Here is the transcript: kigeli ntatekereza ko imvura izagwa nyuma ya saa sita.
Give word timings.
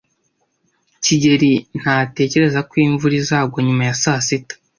kigeli 1.03 1.51
ntatekereza 1.79 2.59
ko 2.69 2.73
imvura 2.87 3.15
izagwa 3.21 3.59
nyuma 3.67 3.83
ya 3.89 3.95
saa 4.03 4.21
sita. 4.27 4.55